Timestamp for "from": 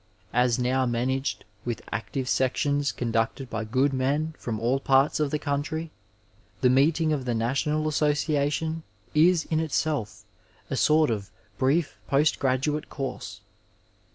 4.39-4.59